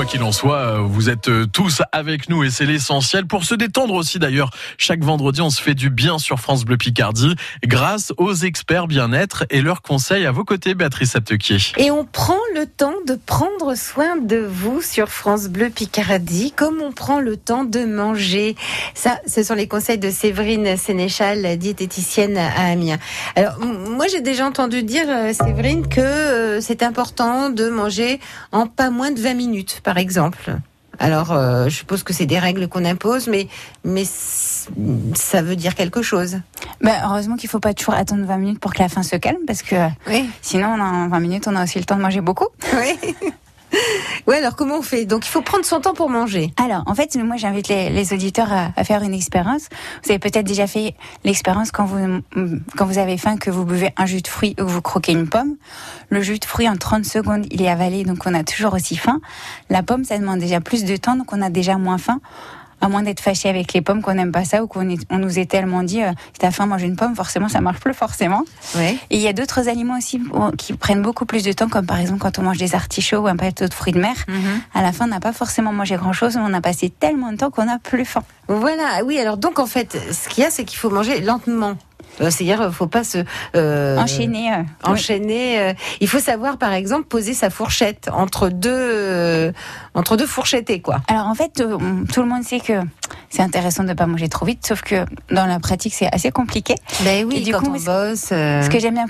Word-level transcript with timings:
Quoi 0.00 0.06
qu'il 0.06 0.22
en 0.22 0.32
soit, 0.32 0.78
vous 0.78 1.10
êtes 1.10 1.28
tous 1.52 1.82
avec 1.92 2.30
nous 2.30 2.42
et 2.42 2.48
c'est 2.48 2.64
l'essentiel 2.64 3.26
pour 3.26 3.44
se 3.44 3.54
détendre 3.54 3.92
aussi 3.92 4.18
d'ailleurs. 4.18 4.48
Chaque 4.78 5.04
vendredi, 5.04 5.42
on 5.42 5.50
se 5.50 5.60
fait 5.60 5.74
du 5.74 5.90
bien 5.90 6.18
sur 6.18 6.40
France 6.40 6.64
Bleu 6.64 6.78
Picardie 6.78 7.34
grâce 7.66 8.14
aux 8.16 8.32
experts 8.32 8.86
bien-être 8.86 9.44
et 9.50 9.60
leurs 9.60 9.82
conseils 9.82 10.24
à 10.24 10.32
vos 10.32 10.42
côtés, 10.42 10.72
Béatrice 10.72 11.16
Aptequier. 11.16 11.58
Et 11.76 11.90
on 11.90 12.06
prend 12.06 12.38
le 12.54 12.64
temps 12.64 12.94
de 13.06 13.14
prendre 13.14 13.74
soin 13.74 14.16
de 14.16 14.38
vous 14.38 14.80
sur 14.80 15.08
France 15.10 15.48
Bleu 15.48 15.68
Picardie, 15.68 16.54
comme 16.56 16.80
on 16.80 16.92
prend 16.92 17.20
le 17.20 17.36
temps 17.36 17.64
de 17.64 17.84
manger. 17.84 18.56
Ça, 18.94 19.20
ce 19.26 19.42
sont 19.42 19.54
les 19.54 19.68
conseils 19.68 19.98
de 19.98 20.10
Séverine 20.10 20.78
Sénéchal, 20.78 21.58
diététicienne 21.58 22.38
à 22.38 22.70
Amiens. 22.70 22.98
Alors, 23.36 23.58
moi, 23.58 24.06
j'ai 24.10 24.22
déjà 24.22 24.46
entendu 24.46 24.82
dire, 24.82 25.04
euh, 25.08 25.34
Séverine, 25.34 25.86
que 25.86 26.00
euh, 26.00 26.60
c'est 26.62 26.82
important 26.82 27.50
de 27.50 27.68
manger 27.68 28.18
en 28.50 28.66
pas 28.66 28.88
moins 28.88 29.10
de 29.10 29.20
20 29.20 29.34
minutes, 29.34 29.80
par 29.90 29.98
exemple. 29.98 30.54
Alors, 31.00 31.32
euh, 31.32 31.64
je 31.64 31.74
suppose 31.74 32.04
que 32.04 32.12
c'est 32.12 32.26
des 32.26 32.38
règles 32.38 32.68
qu'on 32.68 32.84
impose, 32.84 33.26
mais, 33.26 33.48
mais 33.82 34.04
ça 34.04 35.42
veut 35.42 35.56
dire 35.56 35.74
quelque 35.74 36.00
chose. 36.00 36.38
Ben, 36.80 36.94
heureusement 37.04 37.34
qu'il 37.34 37.48
ne 37.48 37.50
faut 37.50 37.58
pas 37.58 37.74
toujours 37.74 37.94
attendre 37.94 38.24
20 38.24 38.36
minutes 38.36 38.60
pour 38.60 38.72
que 38.72 38.78
la 38.78 38.88
faim 38.88 39.02
se 39.02 39.16
calme, 39.16 39.40
parce 39.48 39.62
que 39.62 39.74
sinon, 40.42 40.80
en 40.80 41.08
20 41.08 41.18
minutes, 41.18 41.48
on 41.48 41.56
a 41.56 41.64
aussi 41.64 41.80
le 41.80 41.84
temps 41.86 41.96
de 41.96 42.02
manger 42.02 42.20
beaucoup. 42.20 42.46
Oui. 42.72 43.14
Ouais, 44.26 44.36
alors 44.36 44.54
comment 44.54 44.78
on 44.78 44.82
fait? 44.82 45.06
Donc 45.06 45.26
il 45.26 45.28
faut 45.28 45.40
prendre 45.40 45.64
son 45.64 45.80
temps 45.80 45.94
pour 45.94 46.08
manger. 46.08 46.52
Alors 46.62 46.82
en 46.86 46.94
fait, 46.94 47.16
moi 47.16 47.36
j'invite 47.36 47.68
les, 47.68 48.12
auditeurs 48.12 48.52
à, 48.52 48.84
faire 48.84 49.02
une 49.02 49.14
expérience. 49.14 49.68
Vous 50.04 50.10
avez 50.10 50.18
peut-être 50.18 50.46
déjà 50.46 50.66
fait 50.66 50.94
l'expérience 51.24 51.72
quand 51.72 51.84
vous 51.84 52.20
quand 52.76 52.86
vous 52.86 52.98
avez 52.98 53.16
faim 53.16 53.36
que 53.36 53.50
vous 53.50 53.64
buvez 53.64 53.90
un 53.96 54.06
jus 54.06 54.20
de 54.20 54.28
fruits 54.28 54.54
ou 54.60 54.64
que 54.64 54.70
vous 54.70 54.82
croquez 54.82 55.12
une 55.12 55.28
pomme. 55.28 55.56
Le 56.10 56.20
jus 56.20 56.38
de 56.38 56.44
fruits 56.44 56.68
en 56.68 56.76
30 56.76 57.04
secondes, 57.04 57.46
il 57.50 57.62
est 57.62 57.68
avalé 57.68 58.04
donc 58.04 58.18
on 58.26 58.34
a 58.34 58.44
toujours 58.44 58.74
aussi 58.74 58.96
faim. 58.96 59.20
La 59.68 59.82
pomme, 59.82 60.04
ça 60.04 60.18
demande 60.18 60.38
déjà 60.38 60.60
plus 60.60 60.84
de 60.84 60.96
temps 60.96 61.16
donc 61.16 61.32
on 61.32 61.42
a 61.42 61.50
déjà 61.50 61.76
moins 61.76 61.98
faim 61.98 62.20
à 62.80 62.88
moins 62.88 63.02
d'être 63.02 63.20
fâché 63.20 63.48
avec 63.48 63.72
les 63.72 63.80
pommes, 63.80 64.02
qu'on 64.02 64.14
n'aime 64.14 64.32
pas 64.32 64.44
ça 64.44 64.62
ou 64.62 64.66
qu'on 64.66 64.88
on 65.10 65.18
nous 65.18 65.38
est 65.38 65.50
tellement 65.50 65.82
dit, 65.82 66.02
euh, 66.02 66.10
si 66.32 66.38
t'as 66.38 66.50
faim, 66.50 66.66
mange 66.66 66.82
une 66.82 66.96
pomme, 66.96 67.14
forcément, 67.14 67.48
ça 67.48 67.60
marche 67.60 67.80
plus 67.80 67.94
forcément. 67.94 68.44
Ouais. 68.76 68.96
Et 69.10 69.16
il 69.16 69.20
y 69.20 69.28
a 69.28 69.32
d'autres 69.32 69.68
aliments 69.68 69.98
aussi 69.98 70.20
qui 70.58 70.72
prennent 70.74 71.02
beaucoup 71.02 71.26
plus 71.26 71.42
de 71.42 71.52
temps, 71.52 71.68
comme 71.68 71.86
par 71.86 71.98
exemple 71.98 72.20
quand 72.20 72.38
on 72.38 72.42
mange 72.42 72.58
des 72.58 72.74
artichauts 72.74 73.18
ou 73.18 73.26
un 73.26 73.36
plateau 73.36 73.66
de 73.66 73.74
fruits 73.74 73.92
de 73.92 74.00
mer. 74.00 74.14
Mhm. 74.28 74.60
À 74.74 74.82
la 74.82 74.92
fin, 74.92 75.04
on 75.06 75.08
n'a 75.08 75.20
pas 75.20 75.32
forcément 75.32 75.72
mangé 75.72 75.96
grand 75.96 76.12
chose, 76.12 76.36
mais 76.36 76.42
on 76.44 76.54
a 76.54 76.60
passé 76.60 76.90
tellement 76.90 77.32
de 77.32 77.36
temps 77.36 77.50
qu'on 77.50 77.64
n'a 77.64 77.78
plus 77.78 78.04
faim. 78.04 78.22
Voilà, 78.48 79.04
oui, 79.04 79.18
alors 79.18 79.36
donc 79.36 79.58
en 79.58 79.66
fait, 79.66 79.96
ce 80.12 80.28
qu'il 80.28 80.42
y 80.42 80.46
a, 80.46 80.50
c'est 80.50 80.64
qu'il 80.64 80.78
faut 80.78 80.90
manger 80.90 81.20
lentement. 81.20 81.76
Euh, 82.20 82.30
c'est-à-dire, 82.30 82.62
il 82.66 82.72
faut 82.72 82.86
pas 82.86 83.04
se 83.04 83.18
euh, 83.56 83.98
enchaîner. 83.98 84.52
Euh, 84.52 84.62
enchaîner. 84.84 85.74
il 86.00 86.08
faut 86.08 86.18
savoir, 86.18 86.58
par 86.58 86.72
exemple, 86.72 87.06
poser 87.06 87.34
sa 87.34 87.50
fourchette 87.50 88.08
entre 88.12 88.48
deux 88.48 89.52
entre 89.94 90.16
deux 90.16 90.26
fourchettes, 90.26 90.82
quoi. 90.82 91.00
Alors 91.08 91.26
en 91.26 91.34
fait, 91.34 91.52
tout 91.54 92.22
le 92.22 92.28
monde 92.28 92.44
sait 92.44 92.60
que 92.60 92.74
c'est 93.28 93.42
intéressant 93.42 93.82
de 93.82 93.88
ne 93.88 93.94
pas 93.94 94.06
manger 94.06 94.28
trop 94.28 94.46
vite, 94.46 94.66
sauf 94.66 94.82
que 94.82 95.04
dans 95.30 95.46
la 95.46 95.58
pratique, 95.58 95.94
c'est 95.94 96.12
assez 96.12 96.30
compliqué. 96.30 96.74
Ben 97.02 97.24
oui, 97.24 97.42
du 97.42 97.52
quand 97.52 97.66
on 97.66 97.72
bosse. 97.72 98.28
Ce 98.28 98.68
que 98.68 98.78
j'aime 98.78 98.94
bien 98.94 99.06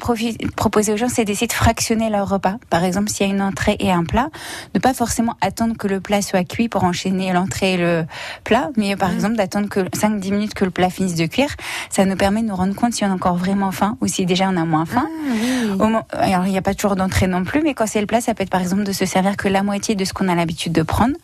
proposer 0.56 0.92
aux 0.92 0.96
gens, 0.96 1.08
c'est 1.08 1.24
d'essayer 1.24 1.46
de 1.46 1.52
fractionner 1.52 2.10
leur 2.10 2.28
repas. 2.28 2.56
Par 2.70 2.84
exemple, 2.84 3.10
s'il 3.10 3.26
y 3.26 3.30
a 3.30 3.32
une 3.32 3.42
entrée 3.42 3.76
et 3.78 3.90
un 3.90 4.04
plat, 4.04 4.28
ne 4.74 4.80
pas 4.80 4.94
forcément 4.94 5.36
attendre 5.40 5.76
que 5.76 5.86
le 5.86 6.00
plat 6.00 6.22
soit 6.22 6.44
cuit 6.44 6.68
pour 6.68 6.84
enchaîner 6.84 7.32
l'entrée 7.32 7.74
et 7.74 7.76
le 7.76 8.04
plat, 8.44 8.70
mais 8.76 8.96
par 8.96 9.10
mmh. 9.10 9.14
exemple 9.14 9.36
d'attendre 9.36 9.68
que 9.68 9.80
5-10 9.80 10.30
minutes 10.32 10.54
que 10.54 10.64
le 10.64 10.70
plat 10.70 10.90
finisse 10.90 11.14
de 11.14 11.26
cuire. 11.26 11.54
Ça 11.90 12.04
nous 12.04 12.16
permet 12.16 12.42
de 12.42 12.48
nous 12.48 12.56
rendre 12.56 12.74
compte 12.74 12.89
si 12.92 13.04
on 13.04 13.10
a 13.10 13.14
encore 13.14 13.36
vraiment 13.36 13.72
faim 13.72 13.96
ou 14.00 14.06
si 14.06 14.26
déjà 14.26 14.48
on 14.48 14.56
a 14.56 14.64
moins 14.64 14.86
faim. 14.86 15.06
Ah, 15.80 16.02
alors 16.12 16.46
il 16.46 16.52
n'y 16.52 16.58
a 16.58 16.62
pas 16.62 16.74
toujours 16.74 16.96
d'entrée 16.96 17.26
non 17.26 17.44
plus, 17.44 17.62
mais 17.62 17.74
quand 17.74 17.86
c'est 17.86 18.00
le 18.00 18.06
plat, 18.06 18.20
ça 18.20 18.34
peut 18.34 18.42
être 18.42 18.50
par 18.50 18.60
exemple 18.60 18.84
de 18.84 18.92
se 18.92 19.04
servir 19.04 19.36
que 19.36 19.48
la 19.48 19.62
moitié 19.62 19.94
de 19.94 20.04
ce 20.04 20.12
qu'on 20.12 20.28
a 20.28 20.34
l'habitude 20.34 20.72
de 20.72 20.82
prendre, 20.82 21.14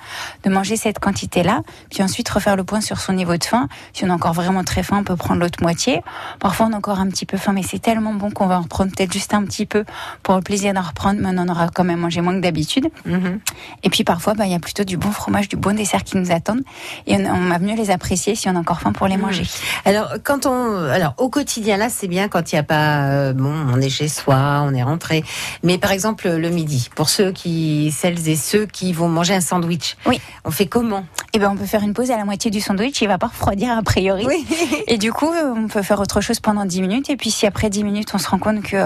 de 0.44 0.50
manger 0.50 0.76
cette 0.76 0.98
quantité-là, 0.98 1.62
puis 1.90 2.02
ensuite 2.02 2.28
refaire 2.28 2.56
le 2.56 2.64
point 2.64 2.80
sur 2.80 2.98
son 2.98 3.12
niveau 3.12 3.36
de 3.36 3.44
faim. 3.44 3.68
Si 3.92 4.04
on 4.04 4.10
a 4.10 4.14
encore 4.14 4.32
vraiment 4.32 4.64
très 4.64 4.82
faim, 4.82 4.98
on 5.00 5.04
peut 5.04 5.16
prendre 5.16 5.40
l'autre 5.40 5.62
moitié. 5.62 6.02
Parfois 6.38 6.66
on 6.66 6.72
a 6.72 6.76
encore 6.76 7.00
un 7.00 7.08
petit 7.08 7.26
peu 7.26 7.36
faim, 7.36 7.52
mais 7.52 7.62
c'est 7.62 7.78
tellement 7.78 8.14
bon 8.14 8.30
qu'on 8.30 8.46
va 8.46 8.58
en 8.58 8.62
reprendre 8.62 8.92
peut-être 8.94 9.12
juste 9.12 9.34
un 9.34 9.44
petit 9.44 9.66
peu 9.66 9.84
pour 10.22 10.34
le 10.36 10.42
plaisir 10.42 10.74
d'en 10.74 10.82
reprendre, 10.82 11.20
mais 11.20 11.28
on 11.32 11.38
en 11.38 11.48
aura 11.48 11.68
quand 11.68 11.84
même 11.84 12.00
mangé 12.00 12.20
moins 12.20 12.34
que 12.34 12.40
d'habitude. 12.40 12.88
Mhm. 13.04 13.40
Et 13.82 13.90
puis 13.90 14.04
parfois, 14.04 14.34
bah, 14.34 14.46
il 14.46 14.52
y 14.52 14.54
a 14.54 14.60
plutôt 14.60 14.84
du 14.84 14.96
bon 14.96 15.10
fromage, 15.10 15.48
du 15.48 15.56
bon 15.56 15.76
dessert 15.76 16.04
qui 16.04 16.16
nous 16.16 16.30
attendent, 16.30 16.62
et 17.06 17.16
on, 17.16 17.24
on 17.26 17.48
va 17.48 17.58
mieux 17.58 17.76
les 17.76 17.90
apprécier 17.90 18.34
si 18.34 18.48
on 18.48 18.56
a 18.56 18.58
encore 18.58 18.80
faim 18.80 18.92
pour 18.92 19.08
les 19.08 19.16
mhm. 19.16 19.22
manger. 19.22 19.44
Alors 19.84 20.14
quand 20.22 20.46
on, 20.46 20.84
alors 20.90 21.14
au 21.18 21.28
quotidien 21.28 21.55
là, 21.64 21.88
c'est 21.88 22.08
bien 22.08 22.28
quand 22.28 22.52
il 22.52 22.54
n'y 22.54 22.58
a 22.58 22.62
pas, 22.62 23.10
euh, 23.10 23.32
bon, 23.32 23.52
on 23.72 23.80
est 23.80 23.88
chez 23.88 24.08
soi, 24.08 24.62
on 24.64 24.74
est 24.74 24.82
rentré. 24.82 25.24
Mais 25.62 25.78
par 25.78 25.92
exemple, 25.92 26.28
le 26.28 26.48
midi, 26.50 26.88
pour 26.94 27.08
ceux 27.08 27.32
qui, 27.32 27.92
celles 27.96 28.28
et 28.28 28.36
ceux 28.36 28.66
qui 28.66 28.92
vont 28.92 29.08
manger 29.08 29.34
un 29.34 29.40
sandwich. 29.40 29.96
Oui. 30.06 30.20
On 30.44 30.50
fait 30.50 30.66
comment? 30.66 31.04
Eh 31.36 31.38
ben, 31.38 31.50
on 31.50 31.56
peut 31.56 31.66
faire 31.66 31.82
une 31.82 31.92
pause 31.92 32.10
à 32.10 32.16
la 32.16 32.24
moitié 32.24 32.50
du 32.50 32.62
sandwich. 32.62 33.02
Il 33.02 33.08
va 33.08 33.18
pas 33.18 33.26
refroidir 33.26 33.76
a 33.76 33.82
priori. 33.82 34.24
Oui. 34.26 34.46
et 34.86 34.96
du 34.96 35.12
coup, 35.12 35.28
on 35.30 35.68
peut 35.68 35.82
faire 35.82 36.00
autre 36.00 36.22
chose 36.22 36.40
pendant 36.40 36.64
10 36.64 36.80
minutes. 36.80 37.10
Et 37.10 37.18
puis, 37.18 37.30
si 37.30 37.44
après 37.44 37.68
10 37.68 37.84
minutes, 37.84 38.08
on 38.14 38.18
se 38.18 38.26
rend 38.26 38.38
compte 38.38 38.62
que 38.62 38.78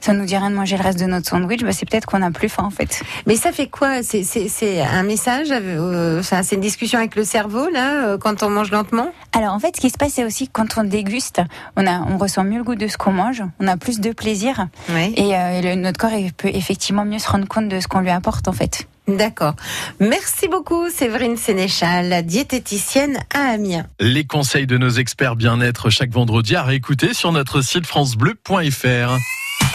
ça 0.00 0.12
nous 0.12 0.24
dit 0.24 0.36
rien 0.36 0.50
de 0.50 0.56
manger 0.56 0.76
le 0.76 0.82
reste 0.82 0.98
de 0.98 1.04
notre 1.04 1.28
sandwich, 1.28 1.62
bah, 1.62 1.70
c'est 1.70 1.88
peut-être 1.88 2.06
qu'on 2.06 2.22
a 2.22 2.32
plus 2.32 2.48
faim, 2.48 2.64
en 2.64 2.70
fait. 2.70 3.04
Mais 3.26 3.36
ça 3.36 3.52
fait 3.52 3.68
quoi? 3.68 4.02
C'est 4.02 4.82
un 4.82 5.04
message 5.04 5.46
euh, 5.52 6.22
C'est 6.24 6.56
une 6.56 6.60
discussion 6.60 6.98
avec 6.98 7.14
le 7.14 7.22
cerveau, 7.22 7.70
là, 7.70 8.08
euh, 8.08 8.18
quand 8.18 8.42
on 8.42 8.50
mange 8.50 8.72
lentement? 8.72 9.06
Alors, 9.32 9.54
en 9.54 9.60
fait, 9.60 9.76
ce 9.76 9.80
qui 9.80 9.90
se 9.90 9.96
passe, 9.96 10.14
c'est 10.14 10.24
aussi 10.24 10.48
quand 10.48 10.78
on 10.78 10.82
déguste, 10.82 11.40
on, 11.76 11.86
a, 11.86 12.00
on 12.00 12.18
ressent 12.18 12.42
mieux 12.42 12.58
le 12.58 12.64
goût 12.64 12.74
de 12.74 12.88
ce 12.88 12.96
qu'on 12.96 13.12
mange, 13.12 13.44
on 13.60 13.68
a 13.68 13.76
plus 13.76 14.00
de 14.00 14.10
plaisir. 14.10 14.66
Et, 15.16 15.36
euh, 15.36 15.76
notre 15.76 16.00
corps 16.00 16.10
peut 16.36 16.50
effectivement 16.52 17.04
mieux 17.04 17.20
se 17.20 17.30
rendre 17.30 17.46
compte 17.46 17.68
de 17.68 17.78
ce 17.78 17.86
qu'on 17.86 18.00
lui 18.00 18.10
apporte 18.10 18.48
en 18.48 18.52
fait. 18.52 18.88
D'accord. 19.08 19.54
Merci 20.00 20.48
beaucoup 20.48 20.90
Séverine 20.90 21.36
Sénéchal, 21.36 22.24
diététicienne 22.24 23.18
à 23.32 23.52
Amiens. 23.52 23.86
Les 24.00 24.24
conseils 24.24 24.66
de 24.66 24.78
nos 24.78 24.90
experts 24.90 25.36
bien-être 25.36 25.90
chaque 25.90 26.10
vendredi 26.10 26.56
à 26.56 26.64
réécouter 26.64 27.14
sur 27.14 27.30
notre 27.30 27.60
site 27.60 27.86
francebleu.fr. 27.86 29.16